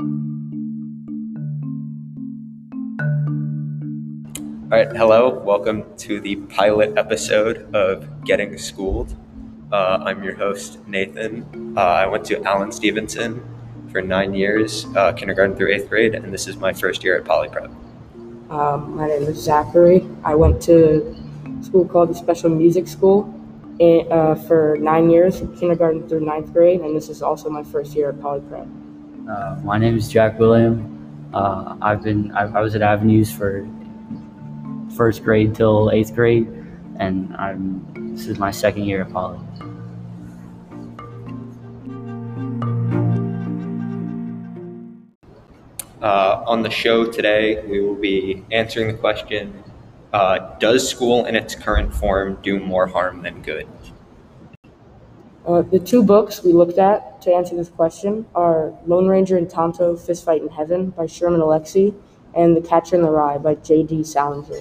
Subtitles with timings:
[0.00, 0.06] All
[4.70, 5.38] right, hello.
[5.38, 9.14] Welcome to the pilot episode of Getting Schooled.
[9.70, 11.74] Uh, I'm your host, Nathan.
[11.76, 13.40] Uh, I went to Allen Stevenson
[13.92, 17.24] for nine years, uh, kindergarten through eighth grade, and this is my first year at
[17.24, 17.70] Poly Prep.
[18.50, 20.04] Um, my name is Zachary.
[20.24, 21.14] I went to
[21.62, 23.32] school called the Special Music School
[23.78, 27.94] in, uh, for nine years, kindergarten through ninth grade, and this is also my first
[27.94, 28.66] year at Poly Prep.
[29.28, 31.30] Uh, my name is Jack William.
[31.32, 33.66] Uh, I've been I, I was at Avenues for
[34.94, 36.46] first grade till eighth grade,
[36.98, 39.40] and I'm this is my second year at Poly.
[46.02, 49.64] Uh, on the show today, we will be answering the question
[50.12, 53.66] uh, Does school in its current form do more harm than good?
[55.46, 59.48] Uh, the two books we looked at to answer this question are Lone Ranger and
[59.48, 61.94] Tonto Fistfight in Heaven by Sherman Alexie
[62.34, 64.04] and The Catcher in the Rye by J.D.
[64.04, 64.60] Salinger.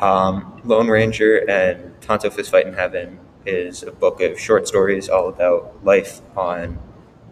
[0.00, 5.28] Um, Lone Ranger and Tonto Fistfight in Heaven is a book of short stories all
[5.28, 6.78] about life on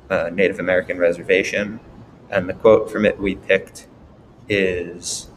[0.08, 1.80] a Native American reservation.
[2.30, 3.88] And the quote from it we picked
[4.48, 5.28] is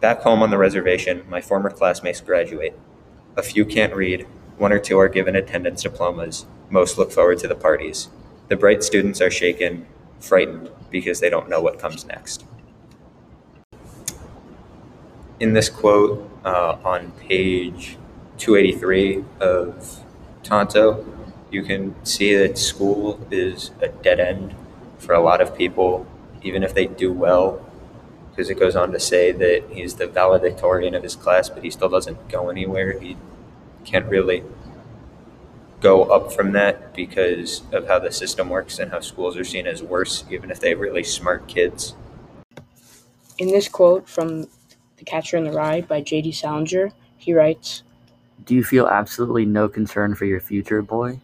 [0.00, 2.78] Back home on the reservation, my former classmates graduate.
[3.36, 4.28] A few can't read,
[4.58, 8.08] one or two are given attendance diplomas, most look forward to the parties.
[8.48, 9.86] The bright students are shaken,
[10.18, 12.44] frightened, because they don't know what comes next.
[15.40, 17.96] In this quote uh, on page
[18.38, 20.04] 283 of
[20.42, 21.06] Tonto,
[21.50, 24.54] you can see that school is a dead end
[24.98, 26.06] for a lot of people,
[26.42, 27.64] even if they do well,
[28.30, 31.70] because it goes on to say that he's the valedictorian of his class, but he
[31.70, 32.98] still doesn't go anywhere.
[32.98, 33.16] He
[33.88, 34.44] can't really
[35.80, 39.66] go up from that because of how the system works and how schools are seen
[39.66, 41.94] as worse, even if they have really smart kids.
[43.38, 44.42] In this quote from
[44.96, 46.32] The Catcher in the Rye by J.D.
[46.32, 47.82] Salinger, he writes,
[48.44, 51.20] Do you feel absolutely no concern for your future, boy?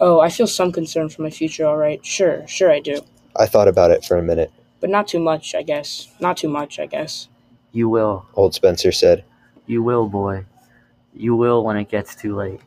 [0.00, 2.04] Oh, I feel some concern for my future, all right.
[2.04, 3.00] Sure, sure I do.
[3.36, 6.08] I thought about it for a minute, But not too much, I guess.
[6.20, 7.28] Not too much, I guess.
[7.72, 8.26] You will.
[8.34, 9.24] old Spencer said.
[9.66, 10.46] You will, boy.
[11.14, 12.60] You will when it gets too late.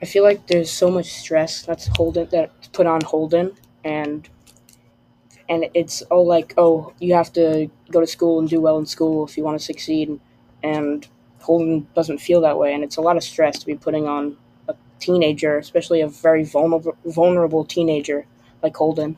[0.00, 3.52] I feel like there's so much stress that's Holden that's put on Holden
[3.84, 4.28] and
[5.48, 8.86] and it's all like, oh, you have to go to school and do well in
[8.86, 10.18] school if you want to succeed
[10.62, 11.06] and
[11.40, 14.36] Holden doesn't feel that way and it's a lot of stress to be putting on
[14.68, 18.26] a teenager, especially a very vulnerable vulnerable teenager
[18.62, 19.16] like Holden.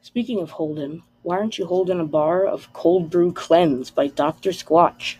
[0.00, 4.50] Speaking of Holden, why aren't you holding a bar of cold brew cleanse by Dr.
[4.50, 5.16] Squatch?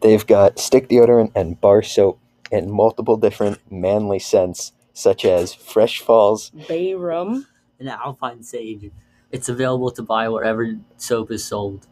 [0.00, 2.18] They've got stick deodorant and bar soap
[2.50, 7.46] in multiple different manly scents, such as Fresh Falls, Bay rum?
[7.78, 8.90] And Alpine Sage.
[9.30, 11.86] It's available to buy wherever soap is sold.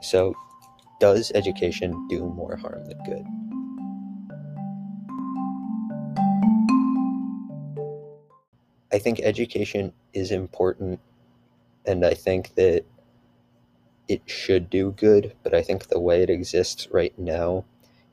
[0.00, 0.34] So,
[1.00, 3.47] does education do more harm than good?
[8.98, 10.98] I think education is important,
[11.86, 12.84] and I think that
[14.08, 17.64] it should do good, but I think the way it exists right now,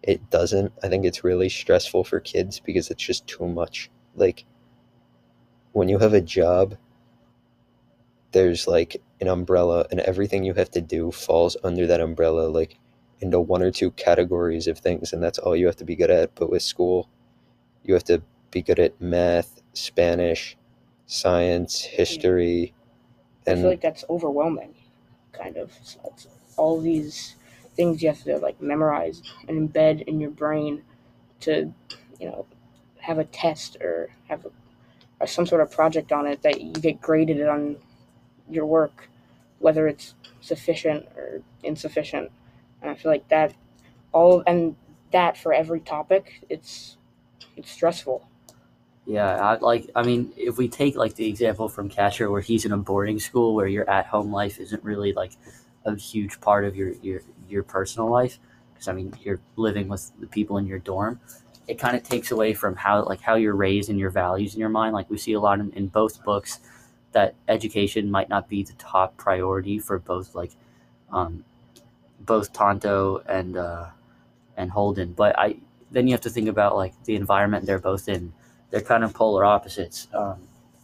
[0.04, 0.74] it doesn't.
[0.84, 3.90] I think it's really stressful for kids because it's just too much.
[4.16, 4.46] Like,
[5.72, 6.76] when you have a job,
[8.32, 12.78] there's like an umbrella, and everything you have to do falls under that umbrella, like
[13.22, 16.12] into one or two categories of things, and that's all you have to be good
[16.12, 16.36] at.
[16.36, 17.10] But with school,
[17.84, 20.56] you have to be good at math, Spanish,
[21.08, 22.74] science, history,
[23.48, 24.76] I feel like that's overwhelming,
[25.34, 25.72] kind of.
[25.84, 26.28] So it's
[26.58, 27.36] all these
[27.76, 30.84] things you have to like memorize and embed in your brain
[31.42, 31.74] to,
[32.20, 32.46] you know,
[33.02, 34.52] have a test or have a,
[35.20, 37.78] or some sort of project on it that you get graded on
[38.50, 39.10] your work,
[39.60, 42.32] whether it's sufficient or insufficient.
[42.82, 43.54] And I feel like that
[44.12, 44.76] all and
[45.12, 46.98] that for every topic, it's
[47.58, 48.28] it's stressful.
[49.06, 52.66] Yeah, I, like I mean, if we take like the example from Catcher, where he's
[52.66, 55.34] in a boarding school where your at-home life isn't really like
[55.86, 58.40] a huge part of your your your personal life,
[58.74, 61.20] because I mean you're living with the people in your dorm.
[61.68, 64.60] It kind of takes away from how like how you're raised and your values in
[64.60, 64.94] your mind.
[64.94, 66.60] Like we see a lot in, in both books
[67.12, 70.52] that education might not be the top priority for both like
[71.12, 71.44] um,
[72.22, 73.88] both Tonto and uh,
[74.58, 75.14] and Holden.
[75.14, 75.58] But I
[75.92, 78.34] then you have to think about like the environment they're both in
[78.72, 80.08] they're kind of polar opposites.
[80.14, 80.40] Um,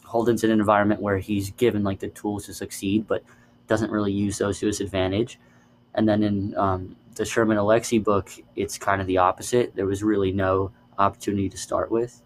[0.05, 3.23] Holden's in an environment where he's given like the tools to succeed, but
[3.67, 5.39] doesn't really use those to his advantage.
[5.95, 9.75] And then in um, the Sherman Alexie book, it's kind of the opposite.
[9.75, 12.21] There was really no opportunity to start with.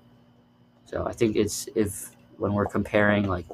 [0.86, 3.46] So I think it's if when we're comparing like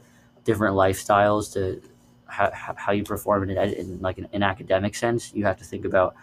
[0.44, 1.82] different lifestyles to
[2.26, 5.86] how, how you perform in, in like an, an academic sense, you have to think
[5.86, 6.16] about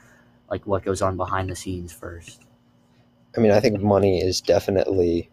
[0.50, 2.42] like what goes on behind the scenes first.
[3.36, 5.31] I mean, I think money is definitely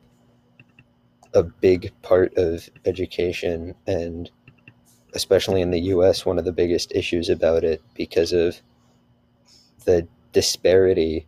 [1.36, 4.32] a big part of education, and
[5.14, 8.62] especially in the US, one of the biggest issues about it because of
[9.86, 11.28] the disparity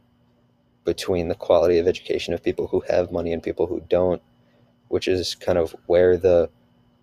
[0.84, 4.22] between the quality of education of people who have money and people who don't,
[4.88, 6.50] which is kind of where the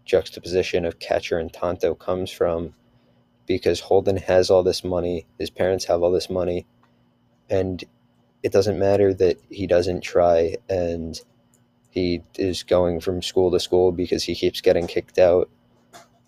[0.05, 2.75] juxtaposition of Catcher and Tonto comes from.
[3.47, 6.67] Because Holden has all this money, his parents have all this money,
[7.51, 7.85] and
[8.43, 11.21] it doesn't matter that he doesn't try and
[11.95, 15.49] he is going from school to school because he keeps getting kicked out.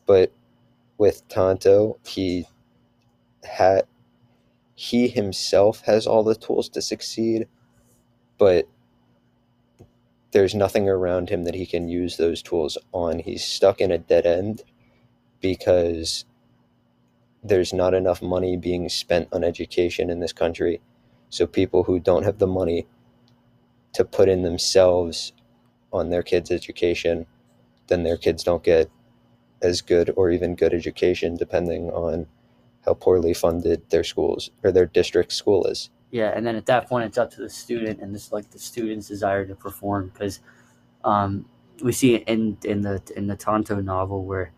[0.06, 0.30] But
[0.96, 2.46] with Tonto, he
[3.42, 3.82] had
[4.76, 7.48] he himself has all the tools to succeed,
[8.38, 8.68] but
[10.30, 13.18] there's nothing around him that he can use those tools on.
[13.18, 14.62] He's stuck in a dead end
[15.40, 16.26] because
[17.42, 20.80] there's not enough money being spent on education in this country.
[21.28, 22.86] So people who don't have the money
[23.94, 25.32] to put in themselves
[25.96, 27.26] on their kids' education,
[27.88, 28.90] then their kids don't get
[29.62, 32.26] as good or even good education depending on
[32.84, 35.90] how poorly funded their schools or their district school is.
[36.10, 38.58] Yeah, and then at that point, it's up to the student and this like the
[38.58, 40.40] student's desire to perform because
[41.04, 41.46] um,
[41.82, 44.52] we see it in in the in the Tonto novel where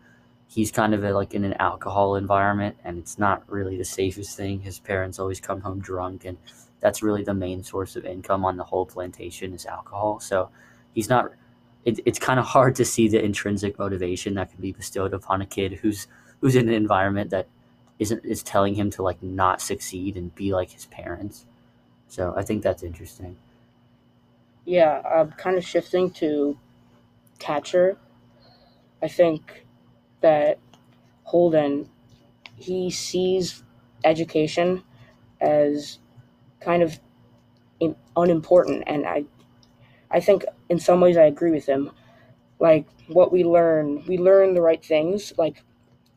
[0.47, 4.37] he's kind of a, like in an alcohol environment and it's not really the safest
[4.37, 4.61] thing.
[4.61, 6.37] His parents always come home drunk and
[6.79, 10.19] that's really the main source of income on the whole plantation is alcohol.
[10.19, 10.49] So
[10.99, 11.31] he's not.
[11.85, 15.41] It, it's kind of hard to see the intrinsic motivation that can be bestowed upon
[15.41, 16.07] a kid who's
[16.41, 17.47] who's in an environment that
[17.99, 21.45] isn't is telling him to like not succeed and be like his parents.
[22.09, 23.37] So I think that's interesting.
[24.65, 26.57] Yeah, um, I'm kind of shifting to
[27.39, 27.97] catcher.
[29.01, 29.65] I think
[30.19, 30.59] that
[31.23, 31.89] Holden
[32.57, 33.63] he sees
[34.03, 34.83] education
[35.39, 35.99] as
[36.59, 36.99] kind of
[38.17, 39.23] unimportant, and I
[40.11, 41.91] I think in some ways I agree with him.
[42.59, 45.63] Like what we learn, we learn the right things, like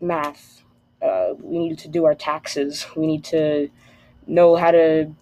[0.00, 0.62] math.
[1.00, 2.87] Uh, we need to do our taxes.
[2.97, 3.71] We need to
[4.27, 5.12] know how to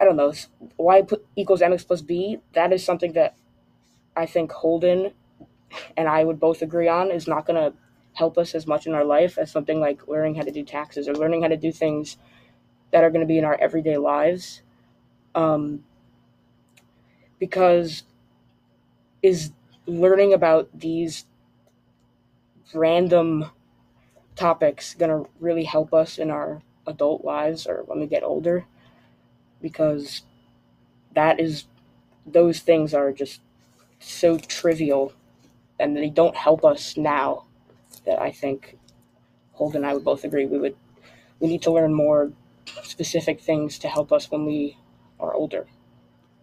[0.00, 0.32] I don't know,
[0.76, 1.02] y
[1.34, 3.34] equals mx plus b, that is something that
[4.16, 5.12] I think Holden
[5.96, 7.76] and I would both agree on is not going to
[8.14, 11.08] help us as much in our life as something like learning how to do taxes
[11.08, 12.16] or learning how to do things
[12.92, 14.62] that are going to be in our everyday lives.
[15.34, 15.84] Um,
[17.38, 18.04] because
[19.22, 19.52] is
[19.86, 21.24] learning about these
[22.74, 23.50] random
[24.36, 28.66] topics going to really help us in our adult lives or when we get older?
[29.60, 30.22] because
[31.14, 31.64] that is
[32.26, 33.40] those things are just
[33.98, 35.12] so trivial
[35.78, 37.44] and they don't help us now
[38.04, 38.78] that I think
[39.52, 40.76] Holden and I would both agree we would
[41.40, 42.32] we need to learn more
[42.82, 44.76] specific things to help us when we
[45.20, 45.66] are older.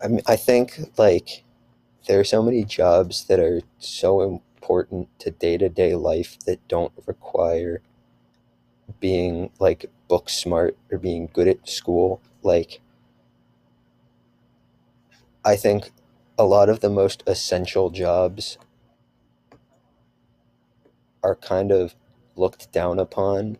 [0.01, 1.43] I mean, I think like
[2.07, 6.67] there are so many jobs that are so important to day to day life that
[6.67, 7.81] don't require
[8.99, 12.21] being like book smart or being good at school.
[12.43, 12.81] Like
[15.45, 15.91] I think
[16.37, 18.57] a lot of the most essential jobs
[21.23, 21.95] are kind of
[22.35, 23.57] looked down upon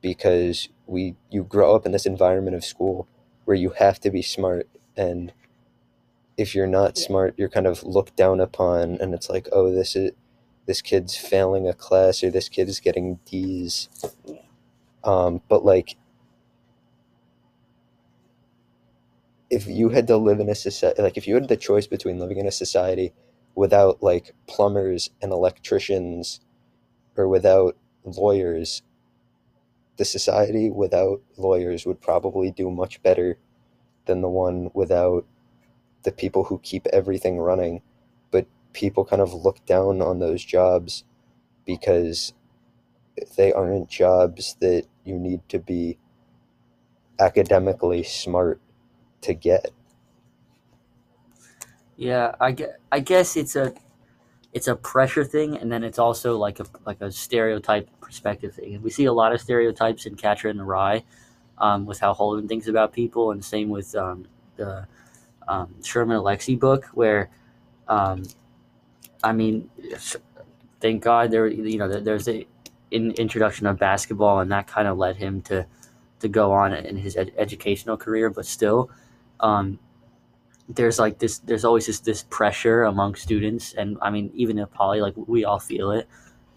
[0.00, 3.06] because we you grow up in this environment of school
[3.44, 5.32] where you have to be smart and
[6.36, 9.96] if you're not smart you're kind of looked down upon and it's like oh this
[9.96, 10.12] is
[10.66, 13.88] this kid's failing a class or this kid is getting D's.
[15.02, 15.96] Um, but like
[19.50, 22.18] if you had to live in a society like if you had the choice between
[22.18, 23.12] living in a society
[23.54, 26.40] without like plumbers and electricians
[27.16, 28.82] or without lawyers
[29.96, 33.38] the society without lawyers would probably do much better
[34.06, 35.24] than the one without
[36.04, 37.82] the people who keep everything running
[38.30, 41.04] but people kind of look down on those jobs
[41.66, 42.32] because
[43.36, 45.98] they aren't jobs that you need to be
[47.18, 48.60] academically smart
[49.20, 49.70] to get.
[51.96, 53.72] Yeah, I guess, I guess it's a
[54.52, 58.82] it's a pressure thing, and then it's also like a like a stereotype perspective thing.
[58.82, 61.04] We see a lot of stereotypes in Catcher in the Rye,
[61.58, 64.86] um, with how Holden thinks about people, and same with um, the
[65.48, 67.30] um, Sherman Alexie book, where,
[67.88, 68.22] um,
[69.22, 69.70] I mean,
[70.80, 72.46] thank God there you know there's a
[72.90, 75.66] in, introduction of basketball, and that kind of led him to
[76.20, 78.90] to go on in his ed- educational career, but still,
[79.40, 79.78] um,
[80.68, 81.38] there's like this.
[81.38, 85.44] There's always this this pressure among students, and I mean, even at Poly, like we
[85.44, 86.08] all feel it.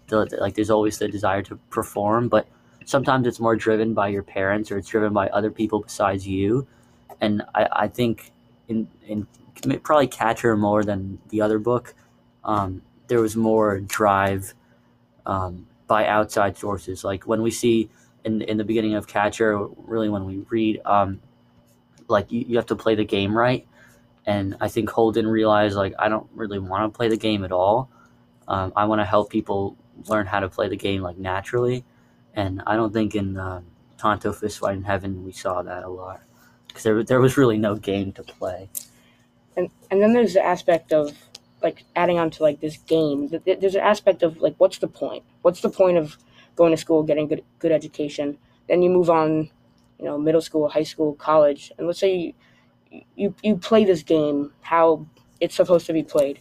[0.08, 2.48] The, the- like there's always the desire to perform, but
[2.84, 6.66] sometimes it's more driven by your parents or it's driven by other people besides you.
[7.20, 8.32] And I, I think
[8.68, 9.26] in in
[9.82, 11.94] probably Catcher more than the other book,
[12.44, 14.54] um, there was more drive
[15.26, 17.02] um, by outside sources.
[17.02, 17.90] Like when we see
[18.24, 21.20] in in the beginning of Catcher, really when we read, um,
[22.08, 23.66] like you, you have to play the game right.
[24.26, 27.52] And I think Holden realized like I don't really want to play the game at
[27.52, 27.90] all.
[28.46, 31.84] Um, I want to help people learn how to play the game like naturally,
[32.34, 33.64] and I don't think in um,
[33.96, 36.20] Tonto Fist Fight in Heaven we saw that a lot
[36.68, 38.70] because there there was really no game to play.
[39.56, 41.12] and and then there's the aspect of
[41.62, 44.78] like adding on to like this game th- th- there's an aspect of like what's
[44.78, 45.24] the point?
[45.42, 46.16] What's the point of
[46.56, 48.38] going to school getting good good education?
[48.68, 49.50] Then you move on
[49.98, 54.02] you know middle school high school college and let's say you you, you play this
[54.02, 55.06] game how
[55.40, 56.40] it's supposed to be played.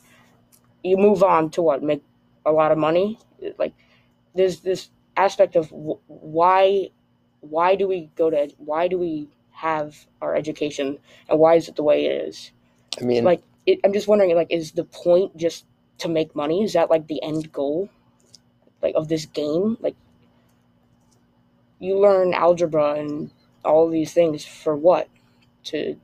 [0.83, 2.03] You move on to what make
[2.45, 3.19] a lot of money?
[3.57, 3.73] Like
[4.35, 6.89] there's this aspect of wh- why
[7.41, 11.75] why do we go to why do we have our education and why is it
[11.75, 12.51] the way it is?
[13.01, 15.65] I mean, like it, i'm just wondering like is the point just
[15.99, 16.63] to make money?
[16.63, 17.89] Is that like the end goal
[18.81, 19.77] like of this game?
[19.81, 19.95] Like
[21.79, 23.31] you learn algebra and
[23.65, 25.09] all these things for what?
[25.65, 25.97] To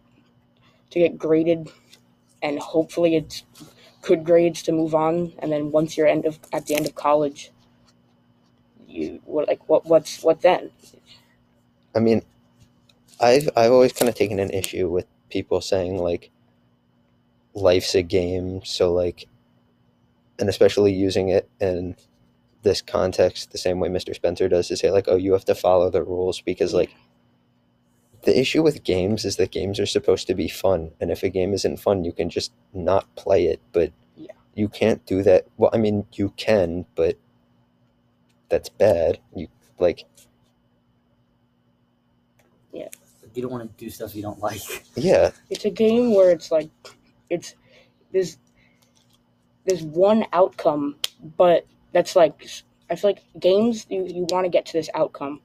[0.89, 1.69] to get graded
[2.41, 3.43] and hopefully it's
[4.01, 6.93] good grades to move on and then once you're end of at the end of
[6.93, 7.51] college
[8.93, 10.72] you what like what what's what then?
[11.95, 12.24] I mean,
[13.20, 16.32] I've I've always kind of taken an issue with people saying like
[17.53, 19.27] life's a game, so like,
[20.39, 21.96] and especially using it in
[22.63, 24.15] this context the same way Mr.
[24.15, 26.93] Spencer does to say like, oh, you have to follow the rules because like
[28.24, 31.29] the issue with games is that games are supposed to be fun, and if a
[31.29, 33.60] game isn't fun, you can just not play it.
[33.74, 34.32] But Yeah.
[34.55, 35.46] you can't do that.
[35.58, 37.17] Well, I mean, you can, but
[38.50, 39.20] that's bad.
[39.36, 39.48] You
[39.79, 40.05] like,
[43.34, 44.62] You don't want to do stuff you don't like.
[44.96, 46.70] yeah, it's a game where it's like
[47.30, 47.56] it's
[48.12, 48.38] there's
[49.66, 50.96] there's one outcome
[51.38, 52.48] but that's like
[52.90, 55.40] i feel like games you, you want to get to this outcome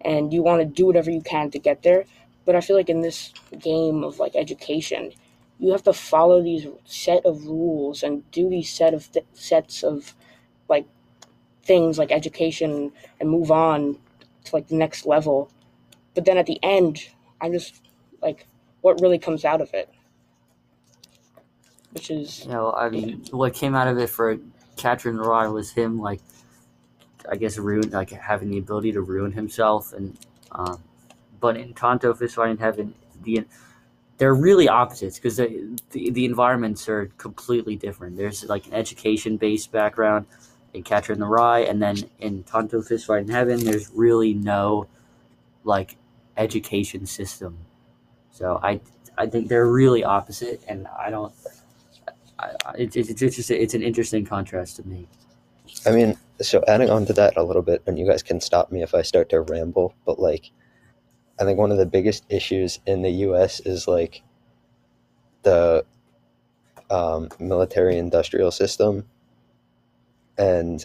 [0.00, 2.04] and you want to do whatever you can to get there.
[2.44, 5.12] But i feel like in this game of like education
[5.58, 9.82] you have to follow these set of rules and do these set of th- sets
[9.82, 10.14] of
[10.68, 10.86] like
[11.62, 13.98] things like education and move on
[14.44, 15.50] to like the next level.
[16.14, 17.08] But then at the end
[17.40, 17.82] i'm just
[18.22, 18.46] like
[18.80, 19.88] what really comes out of it
[21.94, 24.36] which is know, I mean, what came out of it for
[24.76, 26.20] Catcher in the Rye was him, like,
[27.30, 30.18] I guess, ruin, like having the ability to ruin himself, and
[30.50, 30.82] um,
[31.40, 33.46] but in Tonto Fist Fight in Heaven, the
[34.18, 38.16] they're really opposites because the, the environments are completely different.
[38.16, 40.26] There's like an education based background
[40.72, 44.34] in Catcher in the Rye, and then in Tonto Fist Fight in Heaven, there's really
[44.34, 44.88] no
[45.62, 45.96] like
[46.36, 47.58] education system.
[48.30, 48.80] So I
[49.16, 51.32] I think they're really opposite, and I don't.
[52.38, 55.06] I, I, it's it's just it's an interesting contrast to me.
[55.86, 58.72] I mean, so adding on to that a little bit, and you guys can stop
[58.72, 60.50] me if I start to ramble, but like,
[61.38, 63.60] I think one of the biggest issues in the U.S.
[63.60, 64.22] is like
[65.42, 65.84] the
[66.90, 69.04] um, military-industrial system,
[70.36, 70.84] and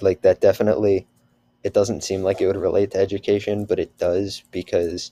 [0.00, 1.06] like that definitely,
[1.66, 5.10] it doesn't seem like it would relate to education, but it does because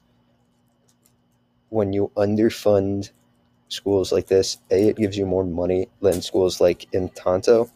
[1.68, 3.10] when you underfund
[3.68, 7.68] schools like this, a it gives you more money than schools like in Tonto.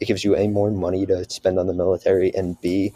[0.00, 2.94] It gives you a more money to spend on the military and b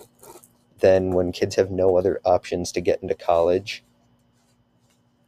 [0.81, 3.85] then when kids have no other options to get into college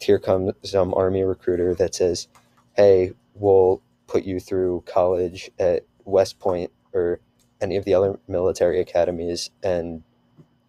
[0.00, 2.28] here comes some army recruiter that says
[2.74, 7.20] hey we'll put you through college at west point or
[7.60, 10.02] any of the other military academies and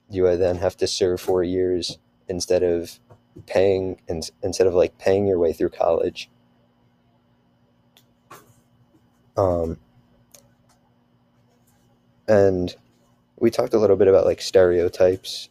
[0.09, 2.99] you would then have to serve four years instead of
[3.45, 6.29] paying in, instead of like paying your way through college.
[9.37, 9.77] Um,
[12.27, 12.75] and
[13.39, 15.49] we talked a little bit about like stereotypes.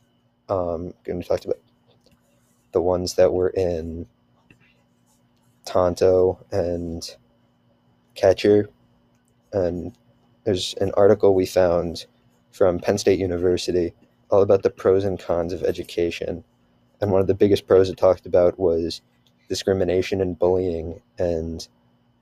[0.48, 1.58] Um and we talked about
[2.72, 4.06] the ones that were in
[5.64, 7.16] tonto and
[8.14, 8.68] catcher
[9.52, 9.96] and
[10.44, 12.06] there's an article we found
[12.52, 13.92] from penn state university
[14.30, 16.44] all about the pros and cons of education
[17.00, 19.02] and one of the biggest pros it talked about was
[19.48, 21.68] discrimination and bullying and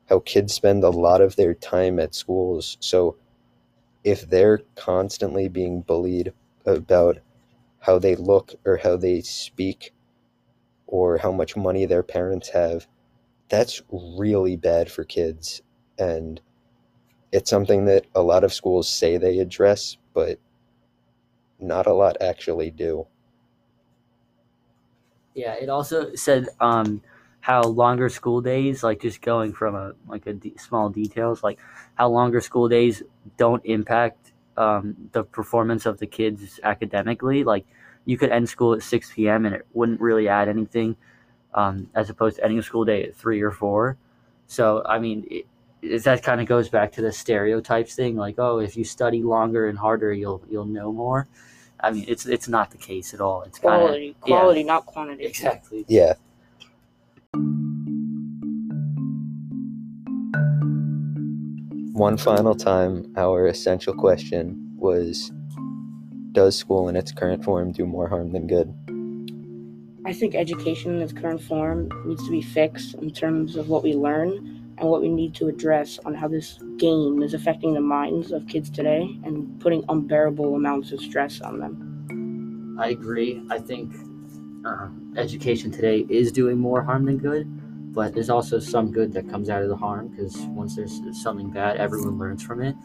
[0.09, 3.17] how kids spend a lot of their time at schools so
[4.05, 6.33] if they're constantly being bullied
[6.65, 7.19] about
[7.81, 9.93] how they look or how they speak
[10.87, 12.87] or how much money their parents have,
[13.49, 15.63] that's really bad for kids.
[15.99, 16.41] And
[17.33, 20.39] it's something that a lot of schools say they address, but
[21.61, 23.07] not a lot actually do.
[25.35, 27.01] Yeah, it also said um,
[27.41, 31.59] how longer school days, like just going from a like a small details, like
[31.95, 33.03] how longer school days
[33.37, 37.45] don't impact um, the performance of the kids academically.
[37.45, 37.67] Like
[38.05, 39.47] you could end school at six p.m.
[39.47, 40.97] and it wouldn't really add anything,
[41.55, 43.97] um, as opposed to ending a school day at three or four.
[44.47, 45.47] So I mean, it,
[45.83, 49.23] it, that kind of goes back to the stereotypes thing, like oh, if you study
[49.23, 51.29] longer and harder, you'll you'll know more.
[51.81, 53.43] I mean, it's it's not the case at all.
[53.43, 55.25] It's kind of Quality, quality, not quantity.
[55.25, 55.85] exactly.
[55.89, 56.15] Yeah.
[61.93, 65.33] One final time, our essential question was
[66.33, 68.73] Does school in its current form do more harm than good?
[70.07, 73.83] I think education in its current form needs to be fixed in terms of what
[73.83, 77.81] we learn and what we need to address on how this game is affecting the
[77.81, 82.77] minds of kids today and putting unbearable amounts of stress on them.
[82.81, 83.43] I agree.
[83.51, 83.95] I think
[84.65, 87.47] um, education today is doing more harm than good,
[87.93, 91.51] but there's also some good that comes out of the harm because once there's something
[91.51, 92.77] bad, everyone learns from it.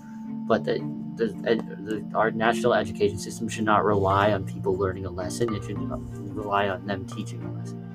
[0.47, 0.79] But the,
[1.15, 5.53] the, the our national education system should not rely on people learning a lesson.
[5.53, 7.92] It should rely on them teaching a lesson.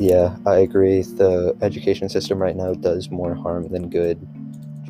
[0.00, 1.02] Yeah, I agree.
[1.02, 4.18] The education system right now does more harm than good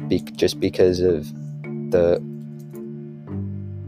[0.09, 1.27] be- just because of
[1.91, 2.19] the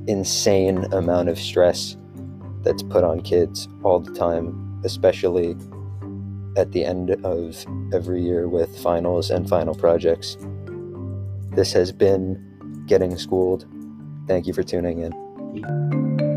[0.09, 1.97] insane amount of stress
[2.65, 5.57] that's put on kids all the time, especially
[6.57, 7.65] at the end of
[7.95, 10.37] every year with finals and final projects.
[11.53, 13.65] This has been Getting Schooled.
[14.27, 16.32] Thank you for tuning in.